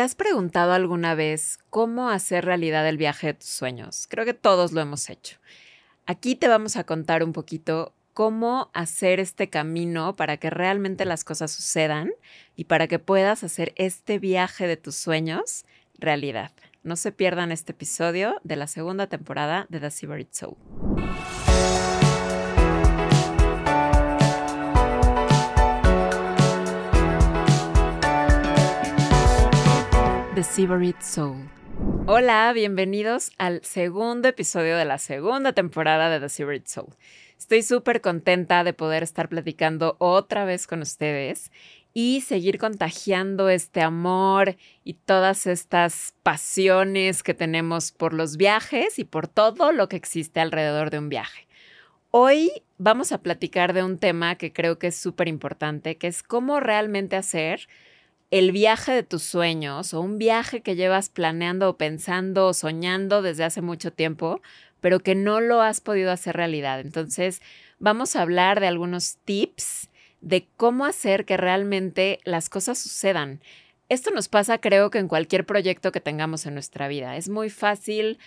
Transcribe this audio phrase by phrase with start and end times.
[0.00, 4.06] ¿Te has preguntado alguna vez cómo hacer realidad el viaje de tus sueños?
[4.08, 5.36] Creo que todos lo hemos hecho.
[6.06, 11.22] Aquí te vamos a contar un poquito cómo hacer este camino para que realmente las
[11.22, 12.12] cosas sucedan
[12.56, 15.66] y para que puedas hacer este viaje de tus sueños
[15.98, 16.50] realidad.
[16.82, 20.56] No se pierdan este episodio de la segunda temporada de The Severed Soul.
[30.40, 31.50] The Severed Soul.
[32.06, 36.94] Hola, bienvenidos al segundo episodio de la segunda temporada de The Severed Soul.
[37.38, 41.52] Estoy súper contenta de poder estar platicando otra vez con ustedes
[41.92, 49.04] y seguir contagiando este amor y todas estas pasiones que tenemos por los viajes y
[49.04, 51.48] por todo lo que existe alrededor de un viaje.
[52.12, 56.22] Hoy vamos a platicar de un tema que creo que es súper importante, que es
[56.22, 57.68] cómo realmente hacer
[58.30, 63.22] el viaje de tus sueños o un viaje que llevas planeando o pensando o soñando
[63.22, 64.40] desde hace mucho tiempo,
[64.80, 66.80] pero que no lo has podido hacer realidad.
[66.80, 67.42] Entonces,
[67.78, 69.90] vamos a hablar de algunos tips
[70.20, 73.40] de cómo hacer que realmente las cosas sucedan.
[73.88, 77.16] Esto nos pasa creo que en cualquier proyecto que tengamos en nuestra vida.
[77.16, 78.18] Es muy fácil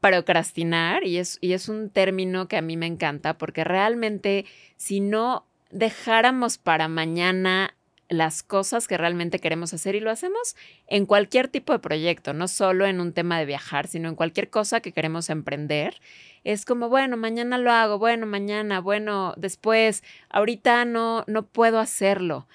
[0.00, 4.44] procrastinar y es, y es un término que a mí me encanta porque realmente
[4.76, 7.74] si no dejáramos para mañana
[8.08, 12.48] las cosas que realmente queremos hacer y lo hacemos en cualquier tipo de proyecto, no
[12.48, 16.00] solo en un tema de viajar, sino en cualquier cosa que queremos emprender.
[16.44, 22.46] Es como, bueno, mañana lo hago, bueno, mañana, bueno, después, ahorita no, no puedo hacerlo.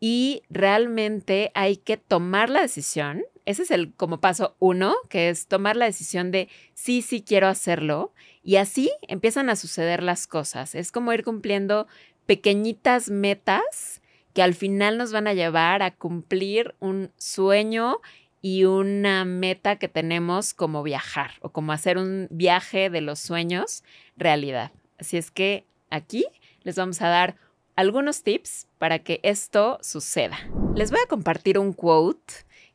[0.00, 3.24] Y realmente hay que tomar la decisión.
[3.46, 7.48] Ese es el como paso uno, que es tomar la decisión de sí, sí quiero
[7.48, 8.12] hacerlo.
[8.44, 10.74] Y así empiezan a suceder las cosas.
[10.74, 11.88] Es como ir cumpliendo
[12.26, 14.02] pequeñitas metas
[14.38, 18.00] que al final nos van a llevar a cumplir un sueño
[18.40, 23.82] y una meta que tenemos como viajar o como hacer un viaje de los sueños
[24.16, 24.70] realidad.
[24.96, 26.24] Así es que aquí
[26.62, 27.34] les vamos a dar
[27.74, 30.38] algunos tips para que esto suceda.
[30.76, 32.32] Les voy a compartir un quote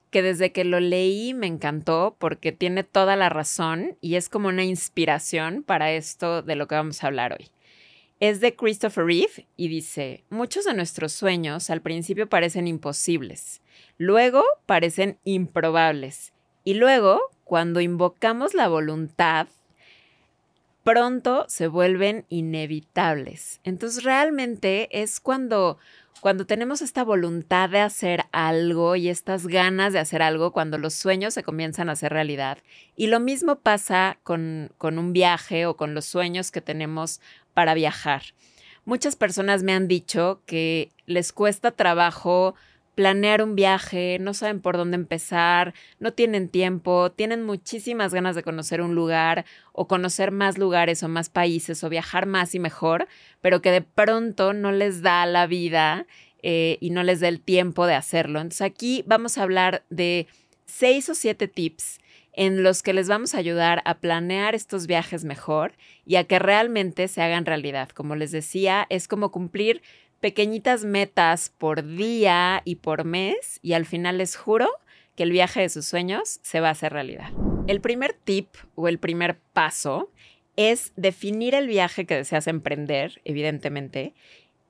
[0.09, 4.49] que desde que lo leí me encantó porque tiene toda la razón y es como
[4.49, 7.52] una inspiración para esto de lo que vamos a hablar hoy.
[8.23, 13.61] Es de Christopher Reeve y dice, muchos de nuestros sueños al principio parecen imposibles,
[13.97, 16.31] luego parecen improbables
[16.63, 19.49] y luego, cuando invocamos la voluntad,
[20.85, 23.59] pronto se vuelven inevitables.
[23.65, 25.77] Entonces realmente es cuando
[26.23, 30.93] cuando tenemos esta voluntad de hacer algo y estas ganas de hacer algo, cuando los
[30.93, 32.59] sueños se comienzan a hacer realidad.
[32.95, 37.19] Y lo mismo pasa con, con un viaje o con los sueños que tenemos
[37.53, 38.21] para viajar.
[38.85, 42.55] Muchas personas me han dicho que les cuesta trabajo
[42.95, 48.43] planear un viaje, no saben por dónde empezar, no tienen tiempo, tienen muchísimas ganas de
[48.43, 53.07] conocer un lugar o conocer más lugares o más países o viajar más y mejor,
[53.41, 56.05] pero que de pronto no les da la vida
[56.41, 58.39] eh, y no les da el tiempo de hacerlo.
[58.39, 60.27] Entonces aquí vamos a hablar de
[60.65, 61.99] seis o siete tips
[62.33, 65.73] en los que les vamos a ayudar a planear estos viajes mejor
[66.05, 67.89] y a que realmente se hagan realidad.
[67.89, 69.81] Como les decía, es como cumplir
[70.23, 74.69] pequeñitas metas por día y por mes y al final les juro
[75.17, 77.29] que el viaje de sus sueños se va a hacer realidad.
[77.67, 80.09] El primer tip o el primer paso
[80.55, 84.13] es definir el viaje que deseas emprender, evidentemente,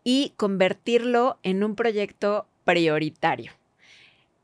[0.04, 3.52] y convertirlo en un proyecto prioritario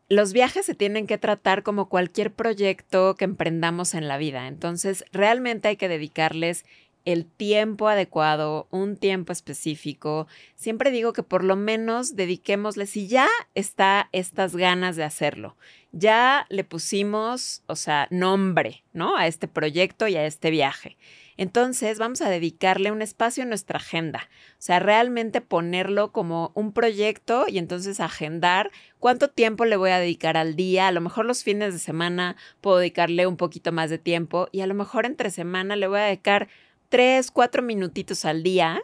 [0.10, 4.48] los viajes se tienen que tratar como cualquier proyecto que emprendamos en la vida.
[4.48, 6.66] Entonces, realmente hay que dedicarles
[7.12, 10.28] el tiempo adecuado, un tiempo específico.
[10.54, 15.58] Siempre digo que por lo menos dediquémosle, si ya está estas ganas de hacerlo,
[15.92, 19.18] ya le pusimos, o sea, nombre, ¿no?
[19.18, 20.98] A este proyecto y a este viaje.
[21.36, 26.74] Entonces vamos a dedicarle un espacio en nuestra agenda, o sea, realmente ponerlo como un
[26.74, 30.90] proyecto y entonces agendar cuánto tiempo le voy a dedicar al día.
[30.90, 34.62] A lo mejor los fines de semana puedo dedicarle un poquito más de tiempo y
[34.62, 36.50] a lo mejor entre semana le voy a dedicar
[36.90, 38.84] tres, cuatro minutitos al día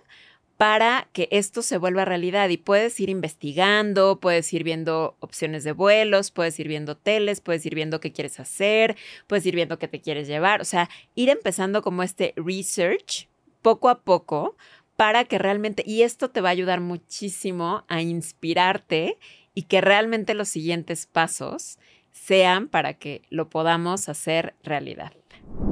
[0.57, 5.73] para que esto se vuelva realidad y puedes ir investigando, puedes ir viendo opciones de
[5.73, 8.95] vuelos, puedes ir viendo hoteles, puedes ir viendo qué quieres hacer,
[9.27, 13.27] puedes ir viendo qué te quieres llevar, o sea, ir empezando como este research
[13.61, 14.55] poco a poco
[14.95, 19.17] para que realmente, y esto te va a ayudar muchísimo a inspirarte
[19.53, 21.79] y que realmente los siguientes pasos
[22.11, 25.11] sean para que lo podamos hacer realidad.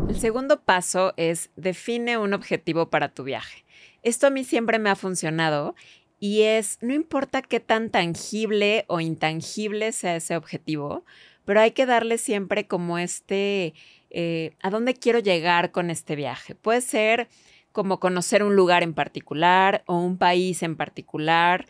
[0.10, 3.66] El segundo paso es define un objetivo para tu viaje.
[4.04, 5.76] Esto a mí siempre me ha funcionado
[6.20, 11.04] y es, no importa qué tan tangible o intangible sea ese objetivo,
[11.46, 13.74] pero hay que darle siempre como este,
[14.10, 16.56] eh, ¿a dónde quiero llegar con este viaje?
[16.56, 17.28] Puede ser
[17.72, 21.66] como conocer un lugar en particular o un país en particular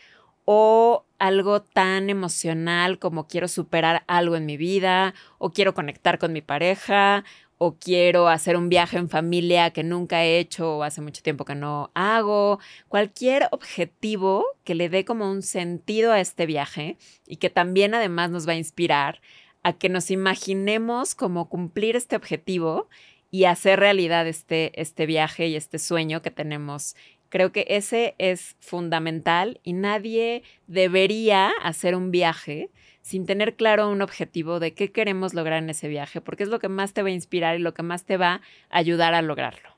[0.46, 6.34] o algo tan emocional como quiero superar algo en mi vida o quiero conectar con
[6.34, 7.24] mi pareja
[7.66, 11.46] o quiero hacer un viaje en familia que nunca he hecho o hace mucho tiempo
[11.46, 12.60] que no hago.
[12.90, 18.32] Cualquier objetivo que le dé como un sentido a este viaje y que también además
[18.32, 19.22] nos va a inspirar
[19.64, 22.90] a que nos imaginemos cómo cumplir este objetivo
[23.32, 26.98] y hacer realidad este, este viaje y este sueño que tenemos.
[27.30, 32.72] Creo que ese es fundamental y nadie debería hacer un viaje
[33.04, 36.60] sin tener claro un objetivo de qué queremos lograr en ese viaje, porque es lo
[36.60, 39.22] que más te va a inspirar y lo que más te va a ayudar a
[39.22, 39.70] lograrlo.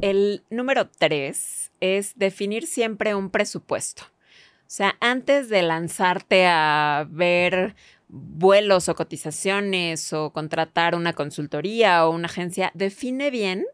[0.00, 4.04] El número tres es definir siempre un presupuesto.
[4.04, 7.74] O sea, antes de lanzarte a ver
[8.08, 13.66] vuelos o cotizaciones o contratar una consultoría o una agencia, define bien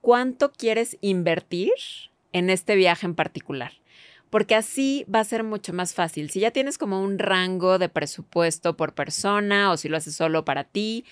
[0.00, 1.72] cuánto quieres invertir
[2.32, 3.72] en este viaje en particular.
[4.30, 6.30] Porque así va a ser mucho más fácil.
[6.30, 10.44] Si ya tienes como un rango de presupuesto por persona o si lo haces solo
[10.44, 11.04] para ti,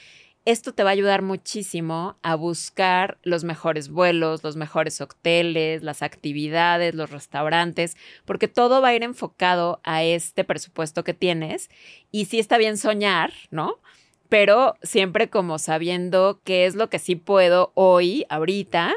[0.47, 6.03] esto te va a ayudar muchísimo a buscar los mejores vuelos, los mejores hoteles, las
[6.03, 11.69] actividades, los restaurantes, porque todo va a ir enfocado a este presupuesto que tienes.
[12.13, 13.81] Y sí está bien soñar, ¿no?
[14.29, 18.95] Pero siempre como sabiendo qué es lo que sí puedo hoy, ahorita,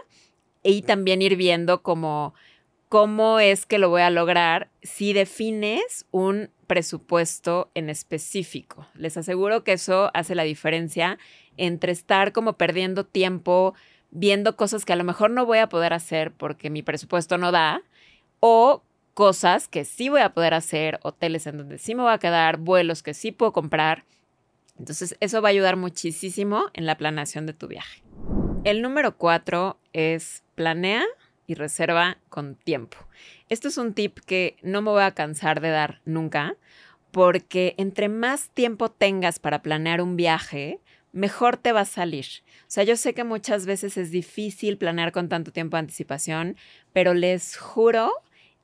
[0.61, 2.35] y también ir viendo como
[2.89, 8.87] cómo es que lo voy a lograr si defines un presupuesto en específico.
[8.95, 11.17] Les aseguro que eso hace la diferencia
[11.57, 13.75] entre estar como perdiendo tiempo
[14.11, 17.51] viendo cosas que a lo mejor no voy a poder hacer porque mi presupuesto no
[17.51, 17.83] da
[18.39, 18.83] o
[19.13, 22.57] cosas que sí voy a poder hacer, hoteles en donde sí me voy a quedar,
[22.57, 24.05] vuelos que sí puedo comprar.
[24.79, 28.01] Entonces, eso va a ayudar muchísimo en la planeación de tu viaje.
[28.63, 31.03] El número cuatro es planea
[31.49, 32.97] y reserva con tiempo.
[33.49, 36.55] Esto es un tip que no me voy a cansar de dar nunca,
[37.11, 40.79] porque entre más tiempo tengas para planear un viaje,
[41.11, 42.25] mejor te va a salir.
[42.61, 46.55] O sea, yo sé que muchas veces es difícil planear con tanto tiempo de anticipación,
[46.93, 48.11] pero les juro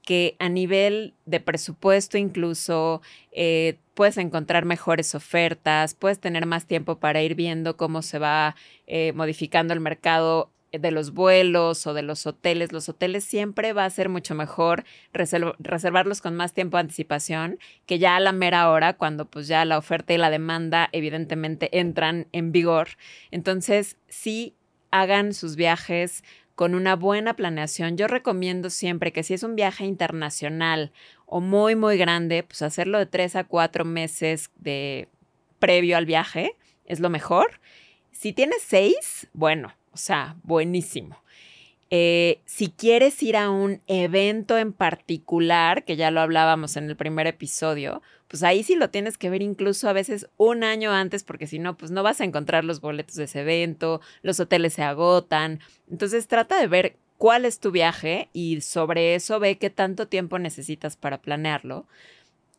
[0.03, 3.01] que a nivel de presupuesto incluso
[3.31, 8.55] eh, puedes encontrar mejores ofertas, puedes tener más tiempo para ir viendo cómo se va
[8.85, 12.71] eh, modificando el mercado de los vuelos o de los hoteles.
[12.71, 14.83] Los hoteles siempre va a ser mucho mejor
[15.13, 19.65] reservarlos con más tiempo de anticipación que ya a la mera hora, cuando pues ya
[19.65, 22.89] la oferta y la demanda evidentemente entran en vigor.
[23.31, 24.55] Entonces, sí
[24.91, 26.23] hagan sus viajes
[26.55, 27.97] con una buena planeación.
[27.97, 30.91] Yo recomiendo siempre que si es un viaje internacional
[31.25, 35.09] o muy, muy grande, pues hacerlo de tres a cuatro meses de
[35.59, 36.55] previo al viaje
[36.85, 37.59] es lo mejor.
[38.11, 41.15] Si tienes seis, bueno, o sea, buenísimo.
[41.89, 46.97] Eh, si quieres ir a un evento en particular, que ya lo hablábamos en el
[46.97, 51.23] primer episodio, pues ahí sí lo tienes que ver incluso a veces un año antes,
[51.23, 54.73] porque si no, pues no vas a encontrar los boletos de ese evento, los hoteles
[54.73, 55.61] se agotan.
[55.89, 60.37] Entonces trata de ver cuál es tu viaje y sobre eso ve qué tanto tiempo
[60.39, 61.87] necesitas para planearlo.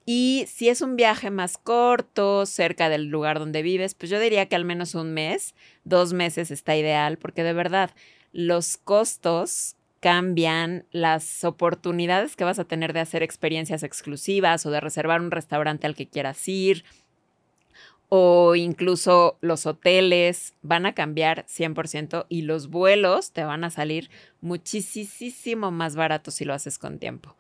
[0.09, 4.47] Y si es un viaje más corto, cerca del lugar donde vives, pues yo diría
[4.47, 7.91] que al menos un mes, dos meses está ideal, porque de verdad
[8.33, 14.81] los costos cambian, las oportunidades que vas a tener de hacer experiencias exclusivas o de
[14.81, 16.85] reservar un restaurante al que quieras ir,
[18.09, 24.09] o incluso los hoteles van a cambiar 100% y los vuelos te van a salir
[24.41, 27.35] muchísimo más baratos si lo haces con tiempo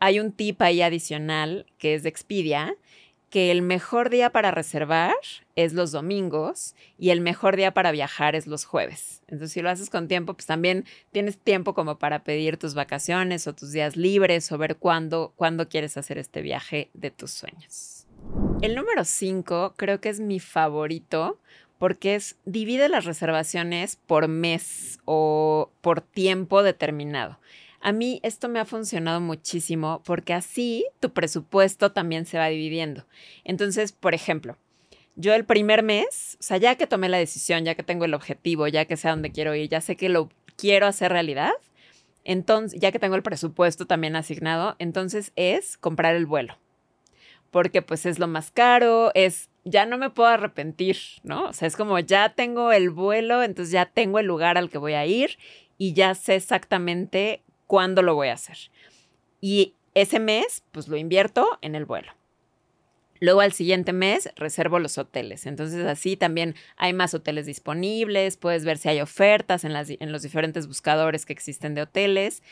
[0.00, 2.76] hay un tip ahí adicional que es de Expedia,
[3.30, 5.14] que el mejor día para reservar
[5.54, 9.22] es los domingos y el mejor día para viajar es los jueves.
[9.26, 13.46] Entonces, si lo haces con tiempo, pues también tienes tiempo como para pedir tus vacaciones
[13.46, 18.06] o tus días libres o ver cuándo, cuándo quieres hacer este viaje de tus sueños.
[18.62, 21.38] El número 5 creo que es mi favorito
[21.78, 27.38] porque es divide las reservaciones por mes o por tiempo determinado.
[27.80, 33.06] A mí esto me ha funcionado muchísimo porque así tu presupuesto también se va dividiendo.
[33.44, 34.56] Entonces, por ejemplo,
[35.14, 38.14] yo el primer mes, o sea, ya que tomé la decisión, ya que tengo el
[38.14, 41.52] objetivo, ya que sé a dónde quiero ir, ya sé que lo quiero hacer realidad,
[42.24, 46.58] entonces, ya que tengo el presupuesto también asignado, entonces es comprar el vuelo.
[47.50, 51.44] Porque pues es lo más caro, es, ya no me puedo arrepentir, ¿no?
[51.44, 54.76] O sea, es como ya tengo el vuelo, entonces ya tengo el lugar al que
[54.76, 55.38] voy a ir
[55.78, 58.56] y ya sé exactamente cuándo lo voy a hacer.
[59.40, 62.12] Y ese mes, pues lo invierto en el vuelo.
[63.20, 65.46] Luego al siguiente mes reservo los hoteles.
[65.46, 69.72] Entonces así también hay más hoteles disponibles, puedes ver si hay ofertas en,
[70.12, 72.42] los diferentes buscadores que existen de hoteles,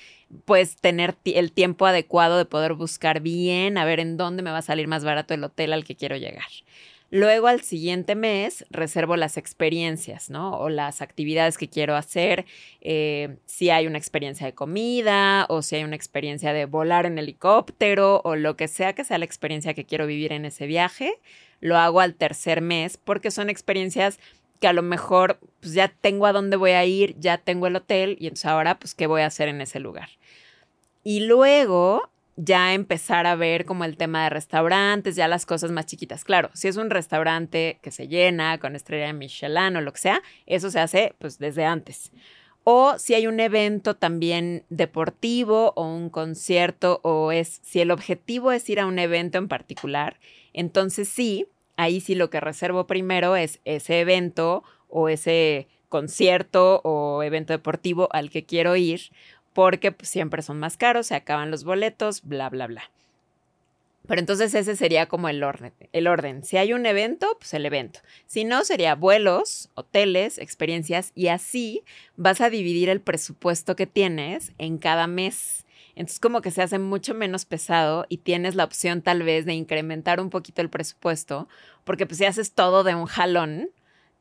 [0.45, 4.59] puedes tener el tiempo adecuado de poder buscar bien, a ver en dónde me va
[4.59, 6.49] a salir más barato el hotel al que quiero llegar.
[7.11, 10.59] Luego al siguiente mes reservo las experiencias, ¿no?
[10.59, 12.47] O las actividades que quiero hacer,
[12.81, 17.19] eh, si hay una experiencia de comida o si hay una experiencia de volar en
[17.19, 21.21] helicóptero o lo que sea que sea la experiencia que quiero vivir en ese viaje,
[21.61, 24.19] lo hago al tercer mes porque son experiencias
[24.61, 27.77] que a lo mejor pues ya tengo a dónde voy a ir, ya tengo el
[27.77, 30.09] hotel y entonces ahora pues qué voy a hacer en ese lugar.
[31.05, 35.87] Y luego ya empezar a ver como el tema de restaurantes, ya las cosas más
[35.87, 36.25] chiquitas.
[36.25, 40.23] Claro, si es un restaurante que se llena con estrella Michelin o lo que sea,
[40.45, 42.13] eso se hace pues desde antes.
[42.65, 48.53] O si hay un evento también deportivo o un concierto o es si el objetivo
[48.53, 50.19] es ir a un evento en particular,
[50.53, 57.23] entonces sí, ahí sí lo que reservo primero es ese evento o ese concierto o
[57.23, 59.01] evento deportivo al que quiero ir
[59.57, 62.91] porque pues, siempre son más caros, se acaban los boletos, bla, bla, bla.
[64.07, 66.45] Pero entonces ese sería como el orden, el orden.
[66.45, 68.01] Si hay un evento, pues el evento.
[68.27, 71.85] Si no, sería vuelos, hoteles, experiencias y así
[72.17, 75.65] vas a dividir el presupuesto que tienes en cada mes.
[75.95, 79.55] Entonces como que se hace mucho menos pesado y tienes la opción tal vez de
[79.55, 81.49] incrementar un poquito el presupuesto,
[81.85, 83.71] porque pues si haces todo de un jalón,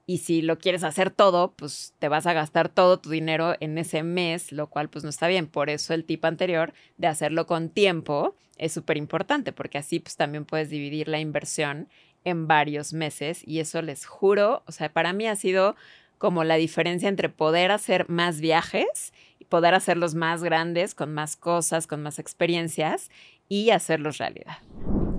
[0.08, 3.78] y si lo quieres hacer todo, pues te vas a gastar todo tu dinero en
[3.78, 5.48] ese mes, lo cual pues no está bien.
[5.48, 10.16] Por eso el tip anterior de hacerlo con tiempo es súper importante, porque así pues
[10.16, 11.90] también puedes dividir la inversión
[12.24, 15.76] en varios meses y eso les juro, o sea, para mí ha sido
[16.18, 21.36] como la diferencia entre poder hacer más viajes y poder hacerlos más grandes, con más
[21.36, 23.10] cosas, con más experiencias
[23.48, 24.58] y hacerlos realidad.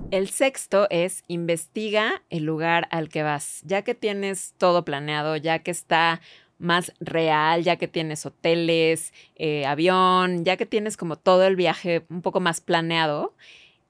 [0.09, 3.61] El sexto es investiga el lugar al que vas.
[3.65, 6.21] Ya que tienes todo planeado, ya que está
[6.59, 12.05] más real, ya que tienes hoteles, eh, avión, ya que tienes como todo el viaje
[12.09, 13.35] un poco más planeado,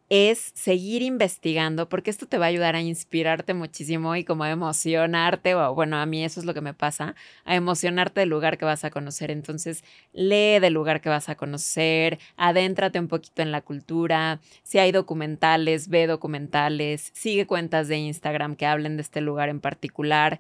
[0.09, 4.49] es seguir investigando, porque esto te va a ayudar a inspirarte muchísimo y como a
[4.49, 8.57] emocionarte, o bueno, a mí eso es lo que me pasa, a emocionarte del lugar
[8.57, 9.31] que vas a conocer.
[9.31, 9.83] Entonces,
[10.13, 14.93] lee del lugar que vas a conocer, adéntrate un poquito en la cultura, si hay
[14.93, 20.39] documentales, ve documentales, sigue cuentas de Instagram que hablen de este lugar en particular.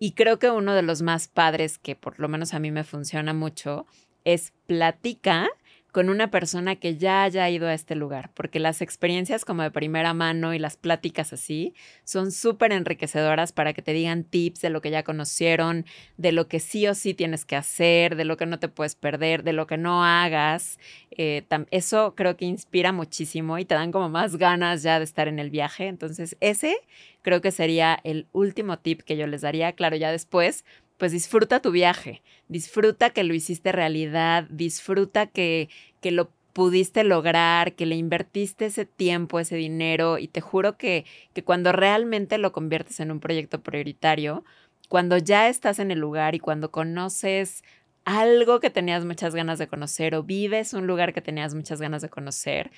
[0.00, 2.82] Y creo que uno de los más padres que por lo menos a mí me
[2.82, 3.86] funciona mucho
[4.24, 5.48] es platica
[5.94, 9.70] con una persona que ya haya ido a este lugar, porque las experiencias como de
[9.70, 11.72] primera mano y las pláticas así
[12.02, 15.86] son súper enriquecedoras para que te digan tips de lo que ya conocieron,
[16.16, 18.96] de lo que sí o sí tienes que hacer, de lo que no te puedes
[18.96, 20.80] perder, de lo que no hagas.
[21.12, 25.28] Eh, eso creo que inspira muchísimo y te dan como más ganas ya de estar
[25.28, 25.86] en el viaje.
[25.86, 26.74] Entonces ese
[27.22, 29.74] creo que sería el último tip que yo les daría.
[29.74, 30.64] Claro, ya después
[30.96, 35.68] pues disfruta tu viaje, disfruta que lo hiciste realidad, disfruta que,
[36.00, 41.04] que lo pudiste lograr, que le invertiste ese tiempo, ese dinero y te juro que,
[41.34, 44.44] que cuando realmente lo conviertes en un proyecto prioritario,
[44.88, 47.64] cuando ya estás en el lugar y cuando conoces
[48.04, 52.02] algo que tenías muchas ganas de conocer o vives un lugar que tenías muchas ganas
[52.02, 52.70] de conocer,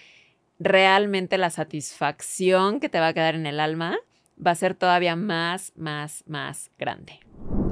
[0.59, 3.99] realmente la satisfacción que te va a quedar en el alma
[4.45, 7.21] va a ser todavía más, más, más grande.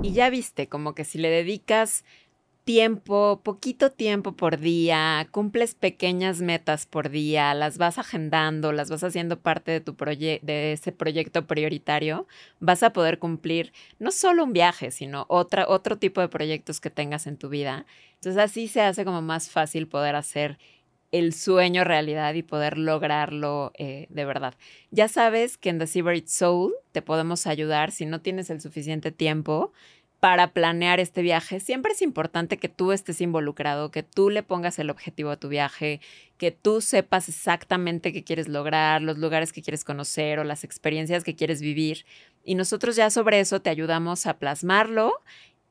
[0.05, 2.05] Y ya viste, como que si le dedicas
[2.65, 9.03] tiempo, poquito tiempo por día, cumples pequeñas metas por día, las vas agendando, las vas
[9.03, 12.27] haciendo parte de tu de ese proyecto prioritario,
[12.61, 16.91] vas a poder cumplir no solo un viaje, sino otra, otro tipo de proyectos que
[16.91, 17.87] tengas en tu vida.
[18.17, 20.59] Entonces así se hace como más fácil poder hacer
[21.15, 24.55] el sueño realidad y poder lograrlo eh, de verdad.
[24.91, 29.13] Ya sabes que en The Secret Soul te podemos ayudar si no tienes el suficiente
[29.13, 29.73] tiempo
[30.19, 31.61] para planear este viaje.
[31.61, 35.49] Siempre es importante que tú estés involucrado, que tú le pongas el objetivo a tu
[35.49, 36.01] viaje,
[36.37, 41.23] que tú sepas exactamente qué quieres lograr, los lugares que quieres conocer o las experiencias
[41.23, 42.07] que quieres vivir.
[42.43, 45.13] Y nosotros ya sobre eso te ayudamos a plasmarlo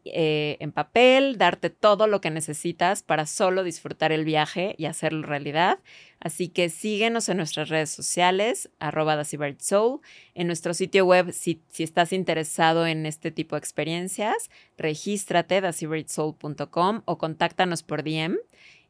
[0.05, 5.22] eh, en papel, darte todo lo que necesitas para solo disfrutar el viaje y hacerlo
[5.24, 5.79] realidad.
[6.19, 9.22] Así que síguenos en nuestras redes sociales, arroba
[9.60, 10.01] Soul,
[10.36, 17.01] en nuestro sitio web, si, si, estás interesado en este tipo de experiencias, regístrate, dasibertsoul.com
[17.05, 18.38] o contáctanos por DM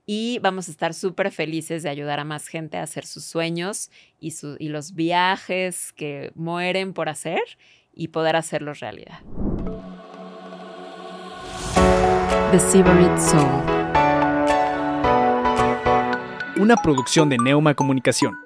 [0.05, 3.89] y vamos a estar súper felices de ayudar a más gente a hacer sus sueños
[4.19, 7.43] y, y los viajes que mueren por hacer
[7.93, 9.19] y poder hacerlos realidad.
[12.59, 13.63] Soul.
[16.57, 18.37] Una producción de Neuma Comunicación.